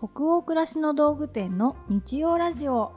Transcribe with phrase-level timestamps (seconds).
[0.00, 2.92] 北欧暮らしの道具店の日曜ラジオ。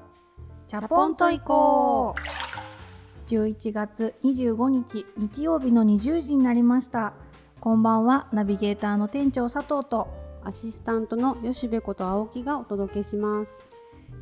[0.67, 3.27] チャポンと行こう。
[3.27, 7.13] 11月25日日曜日の20時になりました。
[7.59, 10.09] こんばんはナビゲーターの店長佐藤と。
[10.43, 13.51] アシスタントの吉部こと青木がお届けします。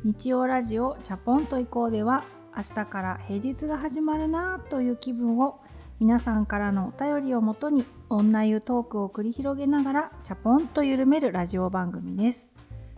[0.02, 2.24] 日曜ラジオチャポンと行こうでは
[2.56, 5.60] 明日から平日が始まるなという気分を
[5.98, 12.48] 皆さんからのお便りをもとに女湯トークを繰り広げながらチャポンと緩めるラジオ番組です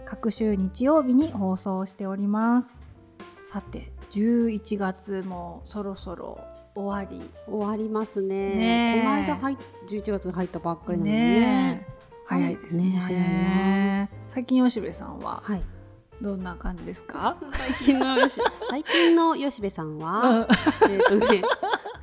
[0.05, 2.77] 各週日曜日に放送しております。
[3.51, 6.41] さて11月もそろそろ
[6.75, 7.31] 終わり。
[7.47, 9.01] 終わりますね。
[9.03, 9.57] この間入っ
[9.89, 11.41] 11月に入ったばっかりなのにね。
[11.41, 11.93] ねえ。
[12.27, 12.85] 早いですね。
[12.85, 12.99] ね。
[12.99, 14.09] 早いな。
[14.29, 15.63] 最近吉部さんははい。
[16.21, 20.41] どんな感じですか、最近のよし最近の吉部さんは、うん。
[20.41, 20.49] えっ
[21.09, 21.43] とね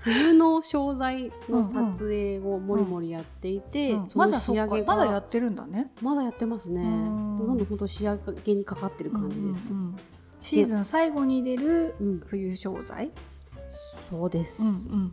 [0.02, 5.92] 冬の商材の撮影をもりもりやっていて、うんそのまだそっか仕上げがまだやってるんだね。
[6.02, 6.84] まだやってますね。
[6.84, 7.38] うん。
[7.40, 9.96] どんどん本当仕上げにかかってる感じです、うんうんうん
[10.42, 12.20] シーズン最後に出るうん。
[12.26, 13.12] 冬商材、
[13.72, 15.12] そうです、うん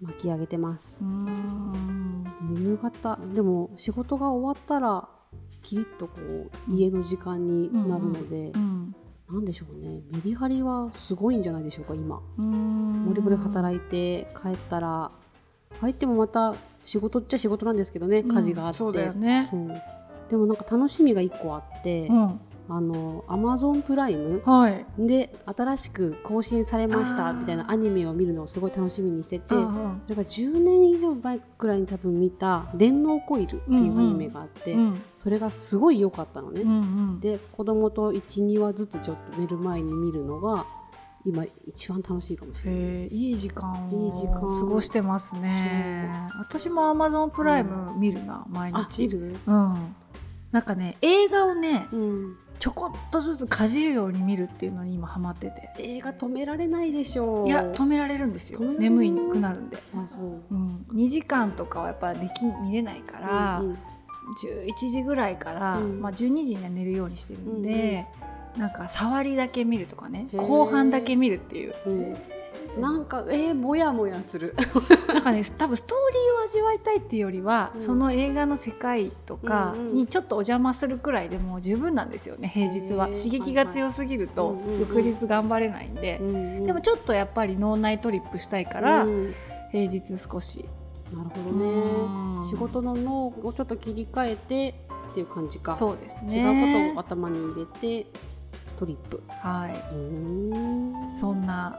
[0.00, 0.98] 巻き上げてます。
[1.00, 2.24] うん、
[2.58, 3.18] 夕方。
[3.34, 5.08] でも仕事が終わったら
[5.62, 8.94] キリッとこう家の時間になるので、うんなん
[9.44, 10.02] でしょうね。
[10.12, 12.20] メリハリはすごいんじゃないでしょうか今。
[12.38, 13.04] うん。
[13.04, 15.10] もりもり働いて帰ったら。
[15.80, 19.48] 帰ってもまた仕事っちゃ仕事なんですけどね家事があって、そうだよね。
[19.50, 19.68] そう
[20.30, 24.84] でもなんか楽しみが1個あって、うんあのアマゾンプライムはい。
[24.98, 36.62] で新しく更新されましたみたいなアニメを見るのをすごい楽しみにしてて、うんそれが10年以上前くらいに多分見た「電脳コイル」っていうアニメがあって、うんそれがすごい良かったのね。
[36.62, 36.72] うんう
[37.16, 37.20] ん。
[37.20, 40.66] で子供と12話ずつちょっと寝る前に見るのが
[41.24, 43.06] 今一番楽しいかもしれない。
[43.08, 46.10] いい時間を過ごしてますね。
[46.38, 49.36] 私もアマゾンプライム見るな、毎あ日見る？
[49.46, 49.94] うん。
[50.52, 55.70] なんかね映画をねうん、ちょこっとずつかじるように見るっていうのに今ハマってて。
[55.78, 57.46] 映画止められないでしょう。
[57.46, 58.60] いや止められるんですよ。
[58.60, 60.42] 眠くなるんで、あそう。
[60.50, 63.78] うん、2時間とかはやっぱでき見れないから、うんうん。
[64.66, 66.00] 11時ぐらいから、うん。
[66.00, 68.06] まあ、12時には寝るようにしてるんで、
[68.56, 71.74] なんか触りだけ見るとかね後半だけ見るっていう。
[71.86, 72.16] うん。
[72.80, 74.54] なんかえー、もやもやする。
[75.08, 77.82] なんかね多分ストーリ味わいたいっていうよりは、うん。
[77.82, 79.94] その映画の世界とかうんうん。
[79.94, 83.08] にちょっとお邪魔するくらいでもう十分なんですよね平日は。
[83.08, 89.06] 刺激が強すぎると翌日頑張れないんで、でもょちょっとやっぱり脳内トリップしたいから、
[89.72, 90.64] 平日少し、
[91.12, 92.46] なるほどね。
[92.48, 94.74] 仕事の脳をちょっと切り替えて
[95.10, 95.74] っていう感じか。
[95.74, 96.38] そうですね。
[96.38, 98.06] 違うことを頭に入れて
[98.78, 99.22] トリップ。
[99.28, 101.18] はい。
[101.18, 101.78] そんな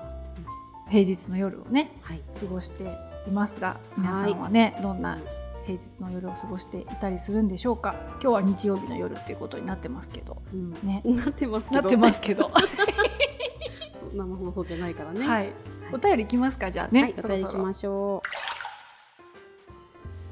[0.90, 2.22] 平日の夜をねはい。
[2.40, 2.86] 過ごして
[3.28, 5.18] いますが皆さんはね、どんな
[5.66, 7.96] 平日の夜を過ごしていたりするんでしょうか？
[8.14, 10.42] 今日は日曜日の夜っていうことになってますけど。
[10.54, 10.72] うん。
[10.84, 11.02] ね。
[11.06, 11.82] なってますけど。
[11.82, 12.50] なってますけど。
[14.14, 15.28] 生放送じゃないからね。
[15.28, 15.54] はい。
[15.94, 16.72] お便りいきますか？
[16.72, 18.22] じゃあね、はい、お便り行きましょ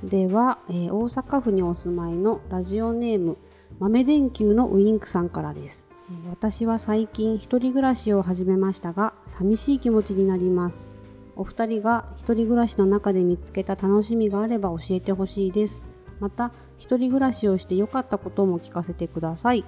[0.03, 0.09] う。
[0.09, 3.37] では、えー大阪府にお住まいのラジオネーム
[3.79, 5.85] 豆電球のウインクさんからです。
[6.09, 10.94] えー私は最近一人暮らしを始めましたが、寂しい気持ちになります。
[11.35, 15.83] お二人が一人暮らしの中で見つけた楽しみがあれば教えてほしいです。
[16.19, 19.65] また、一人暮らしをして良かったことも聞かせてください。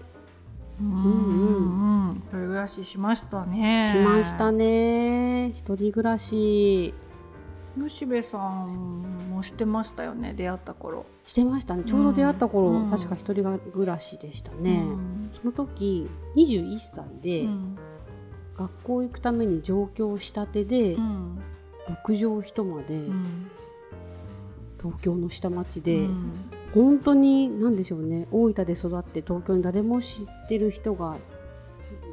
[0.80, 2.16] うんうんうん。
[2.16, 3.90] 一人暮らししましたね。
[3.92, 5.50] しましたね。
[5.50, 6.94] 一人暮らし。
[7.80, 11.06] 吉部さんもしてましたよね出会った頃。
[11.24, 11.84] してましたね。
[11.84, 12.90] ちょうど出会った頃、うん。
[12.90, 15.30] 確か一人暮らしでしたね、うん。
[15.32, 17.78] その時21歳で、うん。
[18.58, 21.40] 学校行くために上京したてで、うん
[21.88, 23.52] 6畳一間で、うん。
[24.82, 26.32] 東京の下町で、うん。
[26.74, 28.28] 本当に何でしょうね。
[28.32, 31.18] 大分で育って東京に誰も知ってる人が、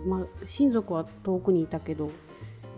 [0.07, 2.11] まあ、親族は遠くにいたけど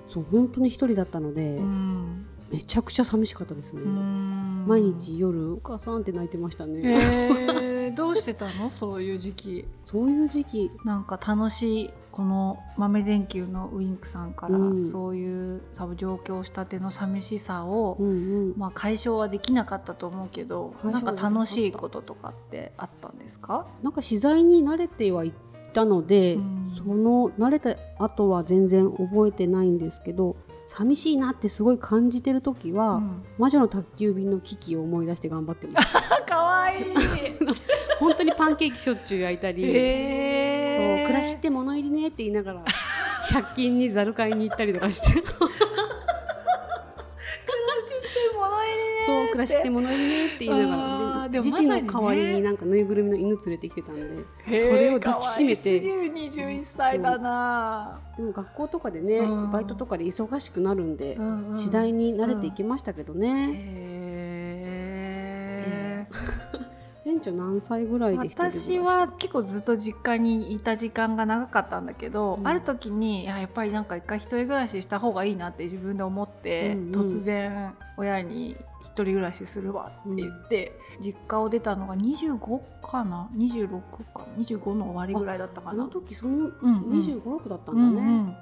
[0.08, 2.26] そう本当に一人だったので、うん。
[2.50, 4.64] めちゃくちゃ寂しかったですね、うん。
[4.66, 8.70] 毎日夜「お母さん」って泣いてましたね、えー、どうしてたの？
[8.70, 9.64] そういう時期。
[9.84, 10.70] そういう時期。
[10.84, 14.86] なんか楽しいこの豆電球のウインクさんから、うん。
[14.86, 15.60] そういう
[15.98, 17.98] 上京したての寂しさを、
[18.56, 23.66] まあ、解消はできなかったと思うけどなんか楽しいこととかってあったんですか？
[23.82, 25.32] なんか取材に慣れてはい
[25.74, 26.70] たので、うん。
[26.74, 30.36] その慣れた後は全然覚えてないんですけど
[30.66, 33.24] 寂しいなってすごい感じてる時は、うん。
[33.36, 35.92] 魔女の宅急便の危機を思い出して頑張ってます。
[36.26, 36.84] かわいい。
[38.00, 42.64] 本当にパンケーキしょっちゅう焼いたり、えそう暮らしって物入りねって言いながら
[43.30, 45.08] 100均にざる買いに行ったりとかして。
[45.12, 45.32] 暮ら
[47.86, 51.42] しって物入りねそう暮暮らしって物いいねって言いながら。
[51.42, 55.80] 父の代わりになんかぬいぐるみの犬連れてきてたんでそれを抱きしめて。
[55.80, 56.14] 可愛すぎる
[56.56, 59.50] 21歳だな、でも学校とかでね、うん。
[59.50, 61.54] バイトとかで忙しくなるんで、うんうん。
[61.56, 63.50] 次第に慣れていきましたけどね、
[65.64, 66.06] へ
[67.06, 72.48] 園長何歳ぐらいで私は結構ずっと実家にいた時間が長かったんだけど、うん。
[72.48, 77.06] ある時にいややっぱりなんか一回一人暮らしした方がいいなって自分で思って、うんうん。
[77.06, 83.68] 突然親に一人暮らしするわって言って、実家を出たのが25かな？26
[84.12, 85.84] か？25の終わりぐらいだったかな？
[85.84, 85.88] あの。
[85.88, 87.00] 時そのうんうん。
[87.00, 88.36] 25、6だったうんんだね、うん。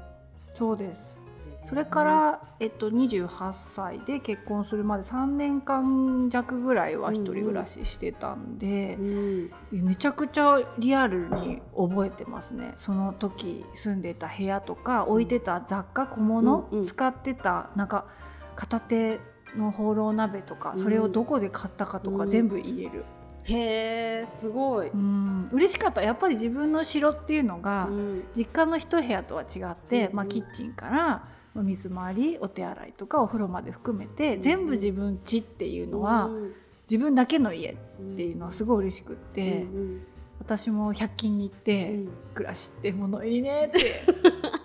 [0.55, 1.17] そうです
[1.65, 9.51] それから、えっと、28歳で結婚するまで3年間弱ぐらいは一人暮らししてたんでう、ん。
[9.73, 12.75] めちゃくちゃリアルに覚えてますね。
[12.77, 16.85] その時住んでた部屋とか置いてた雑貨小物、うんうん。
[16.85, 18.07] 使ってたなんか
[18.57, 19.21] 片手
[19.57, 20.79] のホーロー鍋とか、うん。
[20.79, 22.31] それをどこで買ったかとかうん。
[22.31, 23.05] 全部言える、
[23.45, 25.49] へえすごい、うん。
[25.53, 26.03] 嬉しかった。
[26.03, 28.25] やっぱり自分の城っていうのが、うん。
[28.37, 30.17] 実家の一部屋とは違って、うん。
[30.17, 31.25] まあ、キッチンから
[31.56, 34.43] お水回りお手洗いとかお風呂まで含めて、うん。
[34.43, 36.31] 全部自分家っていうのは、
[36.91, 37.77] 自分だけの家っ
[38.17, 40.06] ていうのはすごい嬉しくって、うん。
[40.41, 42.09] 私も100均に行って、うん。
[42.35, 43.81] 暮らしって物入りねって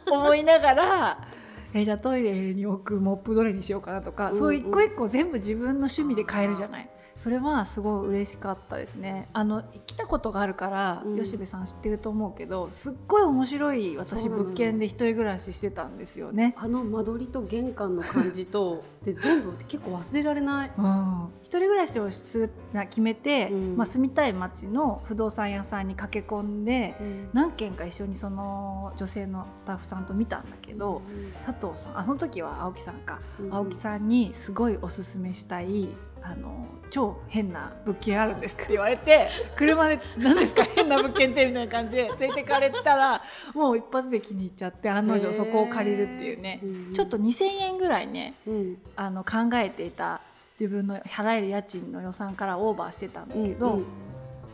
[0.10, 1.29] 思いながら
[1.74, 6.90] えじゃあトイレに置くモップどれにしようかなとか、うんそういう一個一個全部自分の趣味で変えるじゃない。
[7.18, 9.28] それはすごい嬉しかったですね。
[9.34, 11.18] あの来たことがあるから、うん。
[11.18, 16.56] 吉部さん知ってると思うけどすっごい面白い私物件で一人暮らししてたんですよね。
[16.58, 20.72] あの間取りと玄関の感じと で全部結構忘れられない。
[20.78, 23.78] うん、一人暮らしをすな決めて、うん。
[23.78, 26.96] まあ、住みたい町の不動産屋さんに駆け込んで、
[27.34, 31.02] 何軒か一緒にその女性のスタッフさんと見たんだけど、
[31.46, 35.90] 佐藤さんあの時は青木さんか、うん青木さんにすごいおすすめしたい
[36.22, 40.64] あの超変な物件あるんですって言われて 車で「何ですか？
[40.76, 43.22] 変な物件って」みたいな感じで連れてかれたら
[43.54, 48.78] もう一発で気に入っちゃって案の定そこを借りるっていうね、うんちょっと2,000円ぐらいねうん。
[48.96, 50.22] あの考えていた
[50.60, 53.86] 自分の払える家賃の予算からオーバーしてたんだけど、うん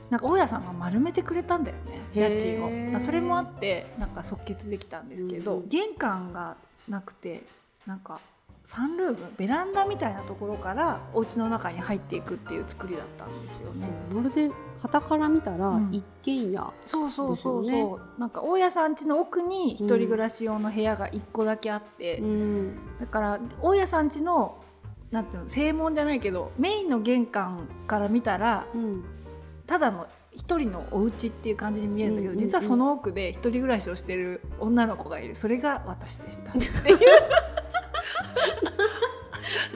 [0.08, 3.00] なんか大家さんが丸めてくれたんだよね家賃を。
[3.00, 5.68] それもあってなんか即決できたんですけど、うん。
[5.68, 6.58] 玄関が
[6.90, 7.44] なくて
[7.86, 8.20] なんか
[8.66, 13.88] サンルームベランダみたいなところからお家の中に入っていくっていう作りだったんですよね。
[14.12, 14.50] まるで
[14.80, 15.90] 旗から見たらうん。
[15.94, 22.78] 一軒家、そうそうそうそう、ですよなんか大家さん家の奥に一人暮らし用の部屋が1個だけあって、うん。
[23.00, 24.58] だから大家さん家の
[25.12, 29.04] なんていうの正門じゃないけどメインの玄関から見たらうん。
[29.68, 32.46] ただの一人のお家っていう感じに見えるんだけど、うんうんうん。
[32.46, 35.36] 実はその奥で一人暮らしをしてる女の子がいる。
[35.36, 36.52] それが私でした。
[36.52, 37.00] っていう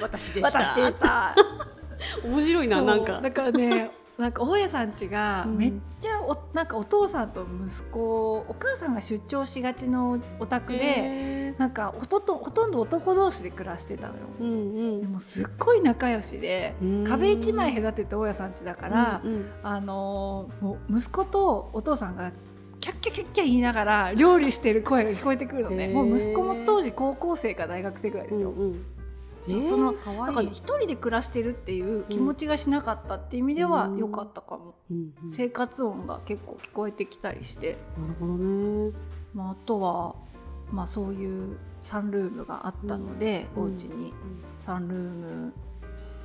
[0.02, 1.36] 私でした。
[2.24, 3.22] 面白いななんか。
[3.22, 5.58] だからね なんか大家さん家がうん。
[5.58, 14.22] めっちゃおなんかお父さんと息子お母さんが出張しがちのお宅で、へなんかほとほとんど男同士で暮らしてたのよ。
[14.40, 14.46] ーう
[14.98, 15.02] ん。
[15.02, 17.04] でもすっごい仲良しでうん。
[17.04, 19.52] 壁一枚隔てて大家さん家だから、うんうん。
[19.62, 22.32] あのーもう息子とお父さんが
[22.80, 25.90] キャッキャキャッキャ言いながら料理してる声が聞こえてくるのね。
[25.90, 28.86] もう息子も当時高校生か大学生ぐらいですよ、うんうん。
[29.50, 30.36] えーそのかわいい。
[30.36, 33.98] だか一人で暮らしてるっていう気持ちがしなかったっていう意味ではうん。
[33.98, 35.32] 良かったかも、うんうん。
[35.34, 38.94] 生活音が結構聞こえてきたりして、なるほどね。
[39.34, 40.16] まあ、あとは、
[40.72, 43.64] まあ、そういうサンルームがあったので、うん。
[43.64, 44.14] お家に。
[44.60, 45.54] サンルーム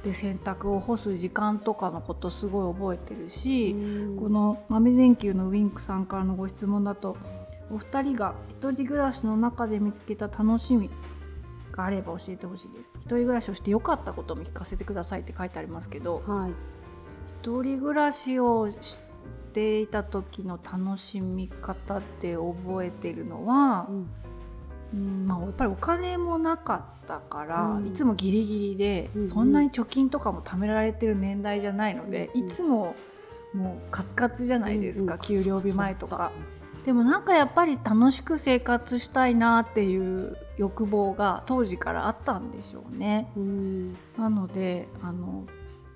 [0.03, 4.17] で洗濯を干す時間とかのことすごい覚えてるし、うん。
[4.17, 7.17] この豆電球のウィンクさんからのご質問だと
[7.71, 10.91] お二人が一人暮らしの中で見つけた楽しみ
[11.73, 12.91] があれば教えてほしいです。
[12.97, 16.53] 一人暮らしをして良かったことも聞かせてくださいって書いてありますけどはい。
[17.41, 18.99] 一人暮らしをし
[19.53, 24.11] ていた時の楽しみ方って覚えてるのは、うん
[24.95, 32.95] うんまあ、やっぱりお金もなかったから、うんいつもギリギリで、うんうんそんなに貯金とかも貯められてる年代じゃないので、うんうんいつも
[33.53, 36.33] もうカツカツじゃないですか、うんうん給料日前とか。
[36.85, 43.31] でもなんかやっぱり楽しく生活したいなっていう欲望が当時からあったんでしょうね。
[43.37, 45.45] うんなのであの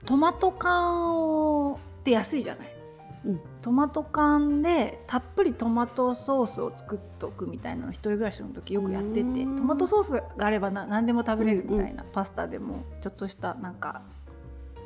[0.06, 2.77] トマト缶をって安いじゃない。
[3.24, 3.40] うん。
[3.62, 9.56] トマト缶でたっぷりトマトソースを作っておくみたいなの一人暮らしの時よくやっててうん。
[9.56, 14.02] トマトソースがあればな何でも食べれるみたいな、パスタでもちょっとしたなんか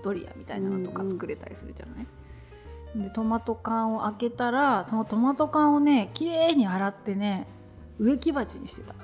[0.05, 7.47] ドリアみたいなのとか作れたりするじゃない、でトマト缶を開けたらそのトマト缶をねきれいに洗ってね
[7.99, 8.95] 植木鉢にしてた。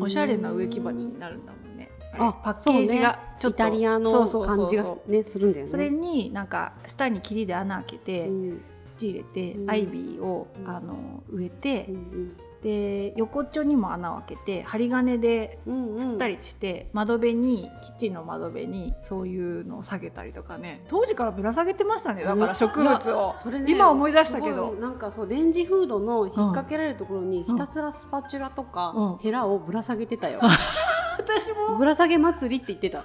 [0.00, 1.73] おしゃれな植木鉢になるんだもんね
[2.18, 3.56] あパッケージがちょっと。
[3.56, 5.70] イタリアの感じがねするんだよね。
[5.70, 8.60] それになんか下に霧で穴開けて、うん。
[8.84, 9.70] 土入れて、うん。
[9.70, 10.68] アイビーを、うん。
[10.68, 15.98] あの植えて、うんで横っちょにも穴を開けて針金でうんうん。
[15.98, 20.82] つったりして、窓辺にキッチンの窓辺にそういうのを下げたりとかね。
[20.88, 29.18] 当時からぶら下げてましたねだから植物を、それね今思い出したけすどなんかそうレンジフードの引っ掛けられるところにひたすらスパチュラとか、うん。
[29.18, 30.40] ヘラをぶら下げてたよ、
[31.18, 31.76] 私も。
[31.76, 33.04] ぶら下げ祭りって言ってた。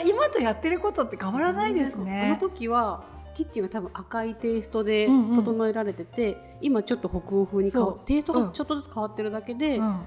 [0.04, 2.36] 今とやってることって変わらないですあのね。
[2.40, 3.04] 時は
[3.34, 5.36] キッチンが多分赤いテイストでうんうん。
[5.36, 10.00] 整えられてて、今ちょっと北欧風に変わテイストうんがちょっとずつ変わってるだけで、うん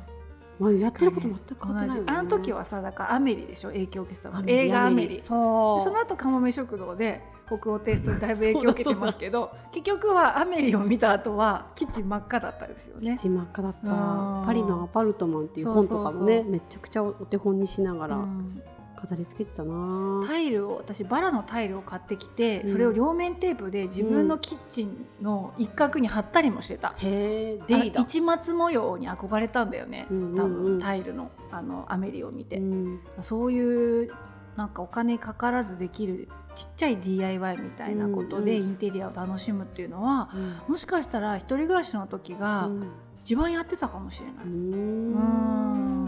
[0.60, 3.70] まあ、やってること全く変わあの時はさだからアメリでしょ？
[3.70, 5.20] 影響を受けてたの映画アメリ。
[5.20, 5.84] そう。
[5.84, 13.06] その後カモメ食堂で北欧テイストにだいぶ影響を受けてますけど結局はアメリを見た後はキッチン真っ赤だったですよね。
[13.08, 13.92] キッチン真っ赤だった。
[13.92, 14.46] うん。
[14.46, 18.16] パリのアパルトマンっていう本とかもねめちゃくちゃお手本にしながら。
[18.18, 18.62] うん
[18.98, 22.70] 飾り付けてたな、タイルを私バラのタイルを買ってきて、うん。
[22.70, 26.94] それを両面テープで自分のキッチンの一角に貼ったりもしてた。
[26.98, 28.01] へえあデイだ。
[28.01, 30.36] 市松模様に憧れたんだよね、うんうんうん。
[30.36, 33.00] 多分タイルのあのアメリを見て、うん。
[33.22, 34.12] そういう
[34.56, 40.30] なんかお金かからずできるちっちゃい DIY みたいなことでうんうんインテリアを楽しむっていうのは、
[40.68, 42.88] もしかしたら一人暮らしの時がうん。
[43.20, 44.46] 一番やってたかもしれない。
[44.46, 46.06] ううん。
[46.06, 46.08] ん。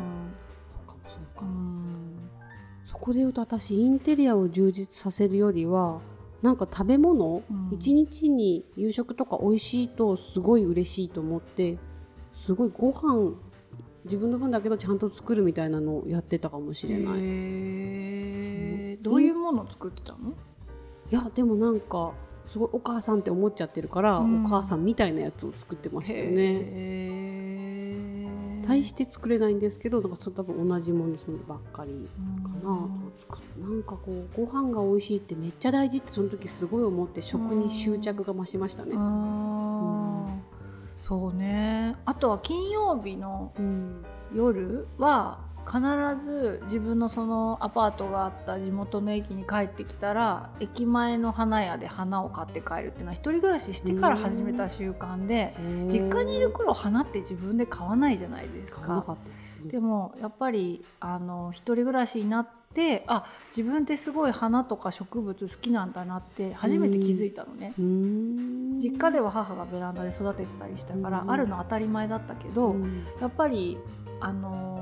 [0.71, 1.43] そうかもそうか。
[1.43, 1.78] も
[2.89, 6.01] そこで言うと私インテリアを充実させるよりは
[6.41, 11.77] なんか食べ物うん一、日に夕食とか美味しいとすごい嬉しいと思って
[12.33, 13.35] すごいご飯
[14.05, 18.97] 自分の分だけどちゃんと作るみたいなのをやってたかもしれない。
[19.03, 20.33] どういうものを作ってたの？
[21.11, 22.13] やでもなんか
[22.47, 27.08] すごいお母さんって思っちゃってるから、うんお母さんみたいなやつを作ってましたよね。
[28.73, 32.07] へー大して作れないんですけどなんかそ多分同じものそのばっかり
[32.43, 32.71] かな。
[32.71, 38.95] うん作なんかこうご飯が美味しいってめっちゃ大事ってその時すごい思って食に執着が増しましたね。
[41.01, 41.95] そうね。
[42.05, 44.05] あとは金曜日のうん。
[44.33, 45.79] 夜は必
[46.25, 55.53] ず自分のそのアパートがあった地元の駅に帰ってきたら駅前の花屋で花を買って帰るっていうのは一人暮らししてから始めた習慣で
[55.91, 59.15] 実家にいる頃花って自分で買わないじゃないですか。
[59.63, 67.73] でもやっぱりあの一人暮らしになってあ自分ってすごい花とか植物好きなんだなって初めて気づいたのね。
[68.81, 71.31] 実家では母がベランダで育ててたりしたから、うん。
[71.31, 73.03] あるの当たり前だったけど、うん。
[73.19, 73.77] やっぱり、
[74.21, 74.78] あのー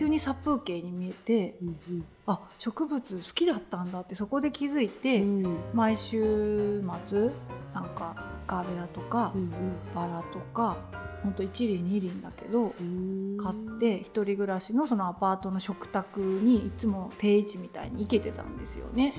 [0.00, 5.58] 急に殺風景に見えてうんあ植物好きだったんだってそこで気づいて、うん。
[5.74, 7.30] 毎週末
[7.74, 8.14] なんか
[8.46, 9.50] ガーベラとか、うん
[9.94, 10.78] バラとか
[11.22, 13.36] ほんと一輪二輪だけどうん。
[13.36, 19.12] 買って一人暮らしのそのアパートの食卓にいつも定位置みたいに行けてたんですよね。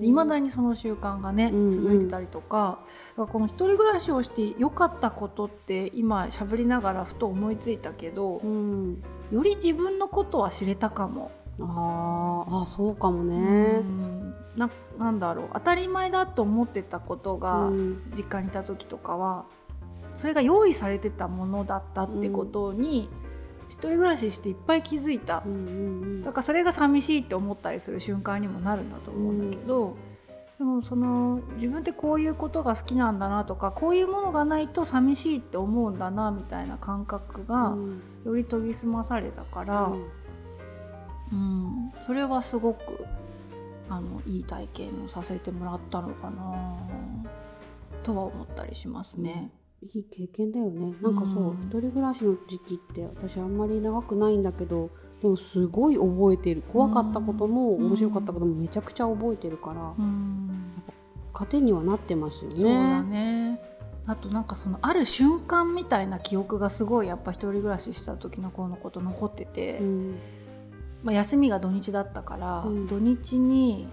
[0.00, 1.70] いまだにその習慣がね、うんうん。
[1.70, 2.78] 続いてたりとか
[3.16, 11.30] だからこの一人暮らしをして良かったことって今喋りながらふと思いついたけどうんより自分のことは知れたかも。
[11.60, 13.80] あーあそうかもうね。
[13.80, 14.34] ん。
[14.56, 15.48] ななんだろう。
[15.54, 18.10] 当たり前だと思ってたことが、うん。
[18.16, 19.44] 実家にいた時とかは
[20.16, 23.08] それが用意されてたものだったってことに、
[23.68, 25.42] 一人暮らししていっぱい気づいた。
[25.46, 29.96] うんうんだからそれが寂しいって思ったりする瞬間にもなるんだと思うんだけど、
[30.58, 38.00] でもその自分ってこういうことが好きなんだなとかこういうものがないと寂しいって思うんだなみたいな感覚うがん。
[38.24, 39.92] より研ぎ澄まされたから、
[41.32, 41.92] うん。
[42.04, 43.06] それはすごく
[43.88, 46.76] あのいい体験をさせてもらったのかな
[48.02, 49.52] とは思ったりしますね。
[49.80, 50.92] いい経験だよね。
[51.00, 51.68] なんかそう、うん。
[51.68, 54.90] 一人暮らしの時期って私あんまり長くないんだけど
[55.22, 56.62] でもすごい覚えてる。
[56.68, 57.86] 怖かったことも、うん。
[57.86, 60.50] 面白かったこともめちゃくちゃ覚えてるから、うん。
[61.32, 62.56] 糧にはなってますよね。
[62.56, 63.60] そうだね。
[64.06, 70.18] あとなんかそのある瞬間みたいな記憶がすごいやっぱ一人暮らしした時の子のこと残ってて、うん。
[71.02, 72.86] まあ、休みが土日だったから、うん。
[72.86, 73.88] 土日に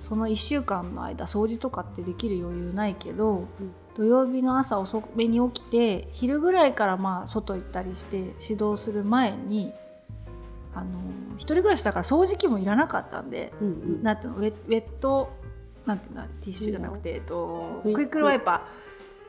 [0.00, 3.44] その1週間の間掃除とかってできる余裕ないけど、
[3.96, 9.72] 土曜日の朝遅めに起きて昼ぐらいからまあ外行ったりして指導する前に
[10.74, 11.00] あの
[11.36, 14.02] 一人暮らしだから掃除機もいらなかったんで、うんうん。
[14.02, 15.30] なんていうのウェウェット
[15.86, 18.18] なんていうのティッシュじゃなくて、えっと、クイック。
[18.18, 18.66] ルワイパ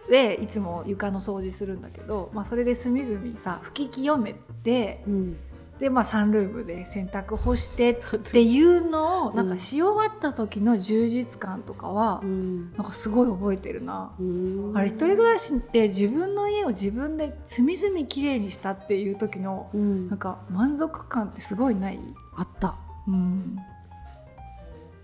[0.07, 5.37] ーでいつも床の掃除するんだけど、まあ、それで隅々さ拭き清めてうん
[5.79, 12.73] でまあサンルームで洗濯干してっていうのをなんかし終わった時の充実感とかは、うん。
[12.73, 14.11] なんかすごい覚えてるな。
[14.19, 14.71] うん。
[14.75, 20.07] あれ一人暮らしって自分の家を自分で隅々きれいにしたっていう時のうん。
[20.09, 21.99] なんか満足感ってすごいない？
[22.35, 22.75] あった。
[23.07, 23.57] うん。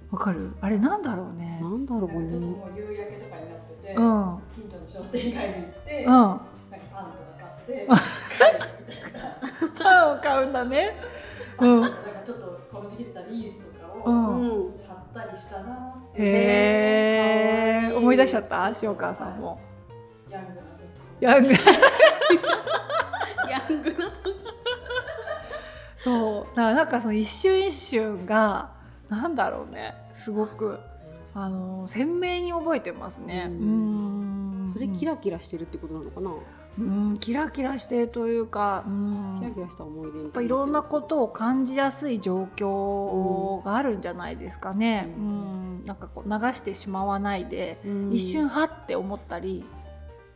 [0.09, 0.55] わかる？
[0.59, 1.59] あれなんだろうね。
[1.61, 2.55] なんだろうね。
[2.75, 4.39] 夕焼けとかになってて、うん。
[4.55, 6.11] 近所の商店街に行って、うん。
[6.11, 6.41] なんか
[6.91, 8.73] パンとか買って。
[9.69, 10.95] パンを買うんだね。
[11.59, 11.81] うん。
[11.81, 14.73] なんかちょっとこの時期だったリースとかうをうん。
[14.79, 15.95] 買ったりしたな。
[16.15, 18.71] へえ思い出しちゃった？
[18.81, 19.59] 塩川さんも。
[20.29, 20.73] ヤングな時。
[21.21, 21.53] ヤング。
[23.49, 24.11] ヤングな
[25.95, 26.55] そう。
[26.55, 28.71] だからなんかその一瞬一瞬が
[29.09, 29.93] なんだろうね。
[30.11, 30.79] すごく。
[31.35, 33.47] あの鮮明に覚えてますね。
[33.49, 34.71] ううんん。
[34.71, 36.31] それキラキラしてるってことなのかな？
[36.79, 39.37] うんキラキラしてるというかうん。
[39.39, 45.13] キラキラした思い出やっぱいろんなことを感じやすい状況があるんじゃないですかね。
[45.17, 48.13] ううん、なんかこう流してしまわないで、うん。
[48.13, 49.65] 一瞬はって思ったり、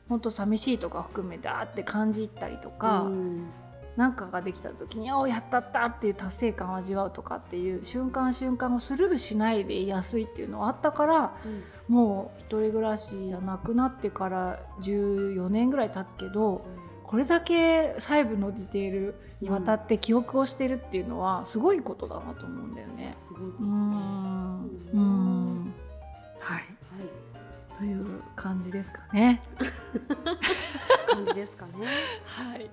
[0.10, 3.48] 本当寂しいとか含めてあって感じたりとか、うん
[3.98, 11.34] なんかができた時に「あおやったった!」っていう達成感を味わうとかっていう瞬間瞬間をスルーしないでいやすいっていうのはあったから
[11.90, 16.62] もう一人暮らしじゃなくなってから14年ぐらい経つけど。
[17.08, 23.16] これだけ細部のディテールにわたって記憶をしてるっていうのはすごいことだなと思うんだよね。
[23.22, 25.74] すごいことうーんうーん
[26.38, 26.68] はいはい
[27.78, 29.42] という感じですかね。
[31.10, 31.72] 感じですかね
[32.26, 32.70] はい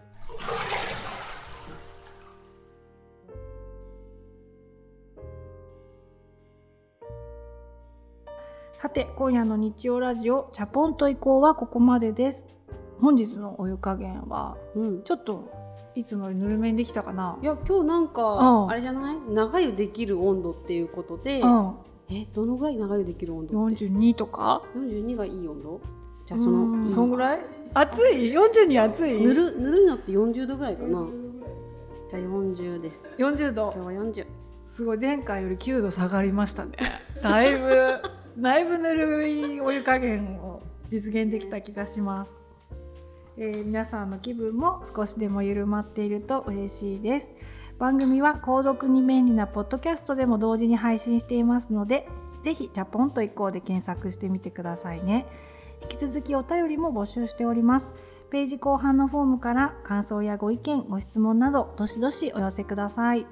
[8.95, 12.47] て今夜の日曜ラジオチャポンと移行はここまでです。
[13.01, 15.03] 本日のお湯加減はうん。
[15.03, 15.51] ちょっと
[15.97, 17.37] いつもよりぬるめにできたかな？
[17.43, 18.09] いや今日なんうん。
[18.11, 19.17] かあれじゃない？
[19.35, 21.75] 長湯できる温度っていうことでうん、
[22.09, 25.81] えどのぐらい長湯できる温度って？42とか？42がいい温度？
[26.27, 27.41] じゃあそのそんぐらい？
[27.75, 29.21] 暑い？42暑い？
[29.21, 31.05] ぬるぬるいのって40度ぐらいかな。
[32.09, 33.13] じゃあ40です。
[33.19, 33.73] 40度。
[33.75, 34.27] 今日は40
[34.69, 36.77] すごい前回より9度下がりましたね。
[37.25, 38.01] だいぶ
[38.39, 42.33] だいぶぬるいお湯加減を実現できた気がします、
[43.37, 47.33] えー皆さんの気分も少しでも緩まっていると嬉しいです。
[47.79, 52.09] 番組は購読に便利なポッドキャストでも同時に配信していますので
[52.43, 55.27] ぜひジャポンと移行で検索してみてくださいね。
[55.83, 57.93] 引き続きお便りも募集しております。
[58.31, 63.27] ページ後半のフォームから感想やご意見ご質問などどしどしお寄せください。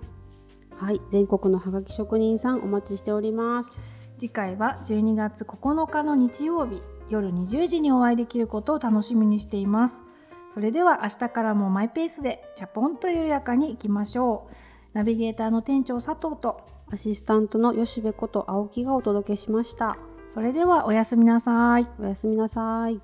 [0.76, 4.01] はい全国のハガキ職人さんお待ちしております。
[4.22, 10.00] 次回は12月9日の日曜日夜20時にお会いできることを楽しみにしています。
[10.54, 14.54] それでは明日からもマイペースでチャポンと緩やかにいきましょう。
[14.92, 19.98] ナビゲーターの店長佐藤とアシスタントの吉部こと青木がお届けしました。
[20.30, 21.88] それではおやすみなさい。
[21.98, 23.00] おやすみなさい